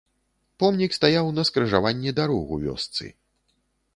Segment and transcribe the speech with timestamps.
[0.61, 3.05] Помнік стаяў на скрыжаванні дарог у вёсцы.